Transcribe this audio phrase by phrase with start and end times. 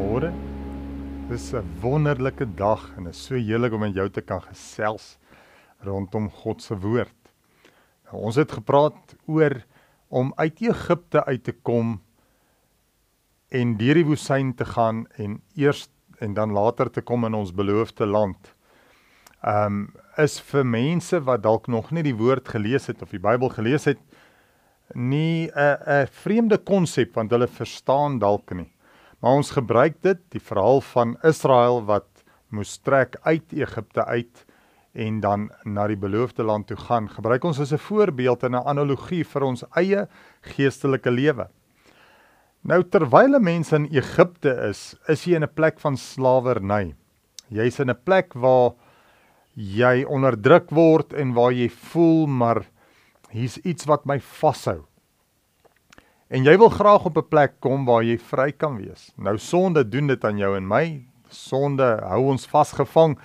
[0.00, 0.32] Goeiemôre.
[1.28, 5.18] Dis 'n wonderlike dag en is so heerlik om met jou te kan gesels
[5.84, 7.20] rondom God se woord.
[8.04, 9.60] Nou, ons het gepraat oor
[10.08, 12.00] om uit Egipte uit te kom
[13.48, 15.88] en deur die woestyn te gaan en eers
[16.18, 18.54] en dan later te kom in ons beloofde land.
[19.44, 23.48] Um is vir mense wat dalk nog nie die woord gelees het of die Bybel
[23.48, 24.00] gelees het
[24.94, 28.72] nie 'n 'n vreemde konsep want hulle verstaan dalk nie.
[29.20, 32.08] Maar ons gebruik dit, die verhaal van Israel wat
[32.48, 34.46] moes trek uit Egipte uit
[34.92, 37.08] en dan na die beloofde land toe gaan.
[37.08, 40.08] Gebruik ons as 'n voorbeeld en 'n analogie vir ons eie
[40.42, 41.48] geestelike lewe.
[42.62, 46.94] Nou terwyl 'n mens in Egipte is, is jy in 'n plek van slawerny.
[47.48, 48.72] Jy's in 'n plek waar
[49.54, 52.64] jy onderdruk word en waar jy voel maar
[53.30, 54.89] hier's iets wat my vashou.
[56.30, 59.10] En jy wil graag op 'n plek kom waar jy vry kan wees.
[59.16, 61.04] Nou sonde doen dit aan jou en my.
[61.28, 63.18] Sonde hou ons vasgevang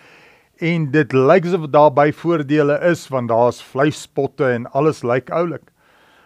[0.57, 5.71] en dit lyk asof daar by voordele is want daar's vleispotte en alles lyk oulik.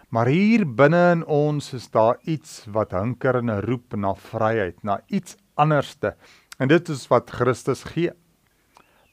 [0.10, 5.02] Maar hier binne in ons is daar iets wat hinker en roep na vryheid, na
[5.08, 6.16] iets anderste.
[6.58, 8.12] En dit is wat Christus gee.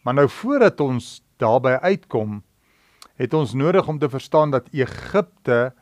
[0.02, 2.42] Maar nou voordat ons daarby uitkom,
[3.16, 5.72] het ons nodig om te verstaan dat Egipte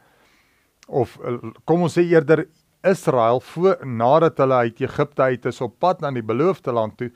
[0.89, 2.47] of eh, kom ons sê eerder
[2.85, 7.11] Israel voor nadat hulle uit Egipte uit is op pad na die beloofde land toe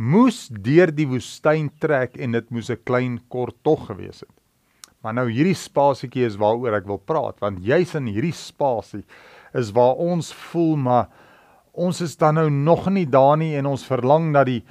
[0.00, 4.32] moes deur die woestyn trek en dit moes 'n klein kort tog gewees het.
[5.02, 9.04] Maar nou hierdie spasietjie is waaroor ek wil praat want jy's in hierdie spasie
[9.54, 11.08] is waar ons voel maar
[11.72, 14.64] ons is dan nou nog nie daar nie en ons verlang na die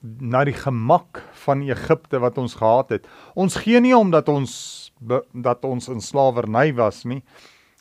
[0.00, 3.06] na die gemak van Egipte wat ons gehad het.
[3.34, 4.87] Ons gee nie omdat ons
[5.32, 7.22] dat ons in slawerny was nie.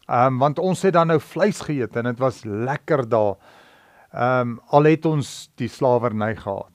[0.08, 3.36] Ehm um, want ons het dan nou vleis geëet en dit was lekker daar.
[4.12, 6.72] Ehm um, al het ons die slawerny gehad.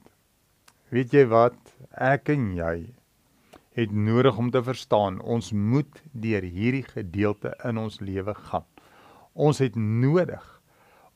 [0.93, 1.57] Weet jy wat?
[1.97, 2.93] Ek en jy
[3.73, 8.67] het nodig om te verstaan ons moet deur hierdie gedeelte in ons lewe gaan.
[9.33, 10.45] Ons het nodig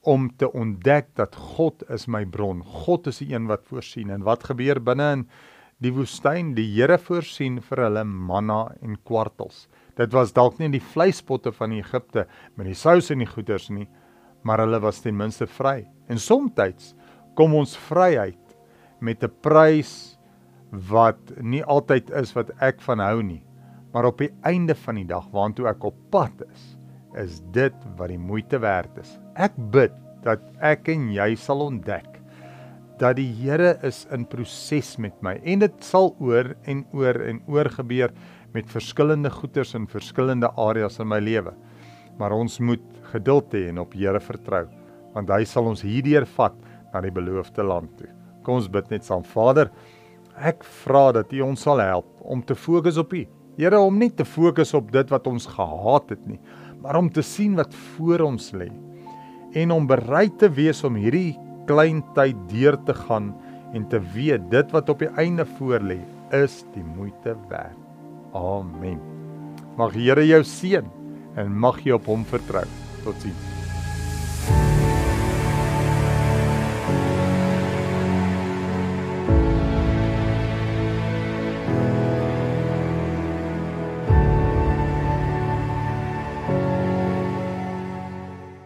[0.00, 2.62] om te ontdek dat God is my bron.
[2.65, 5.26] God is die een wat voorsien en wat gebeur binne in
[5.84, 9.66] die woestyn, die Here voorsien vir hulle manna en kwartels.
[9.97, 12.26] Dit was dalk nie die vleispotte van Egipte
[12.56, 13.86] met die sous en die goeders nie,
[14.47, 15.84] maar hulle was ten minste vry.
[16.09, 16.94] En soms
[17.36, 18.56] kom ons vryheid
[19.00, 20.16] met 'n prys
[20.72, 23.44] wat nie altyd is wat ek van hou nie,
[23.92, 26.78] maar op die einde van die dag waantoe ek op pad is,
[27.15, 29.19] is dit wat die moeite werd is.
[29.36, 29.92] Ek bid
[30.22, 32.16] dat ek en jy sal ontdek
[33.01, 37.43] dat die Here is in proses met my en dit sal oor en oor en
[37.51, 38.15] oor gebeur
[38.55, 41.53] met verskillende goeders in verskillende areas in my lewe.
[42.17, 44.67] Maar ons moet geduld hê en op Here vertrou
[45.17, 46.57] want hy sal ons hierdeur vat
[46.93, 48.11] na die beloofde land toe.
[48.45, 49.23] Kom ons bid net saam.
[49.25, 49.71] Vader,
[50.37, 53.23] ek vra dat U ons sal help om te fokus op U.
[53.57, 56.37] Here om nie te fokus op dit wat ons gehaat het nie,
[56.83, 58.69] maar om te sien wat voor ons lê
[59.57, 61.37] en om bereid te wees om hierdie
[61.69, 63.32] klein tyd deur te gaan
[63.75, 65.99] en te weet dit wat op die einde voorlê
[66.34, 67.82] is die moeite werd.
[68.37, 69.00] Amen.
[69.77, 70.88] Mag die Here jou seën
[71.37, 72.65] en mag jy op hom vertrou.
[73.04, 73.56] Totsiens.